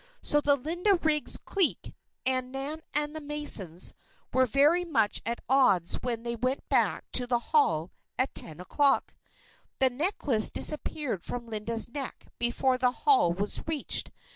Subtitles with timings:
[0.23, 1.93] So the Linda Riggs' clique,
[2.25, 3.93] and Nan and the Masons,
[4.33, 9.13] were very much at odds when they went back to the hall at ten o'clock.
[9.77, 14.09] The necklace disappeared from Linda's neck before the Hall was reached.